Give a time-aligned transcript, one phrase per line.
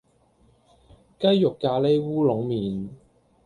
[1.19, 2.89] 雞肉咖哩烏龍麵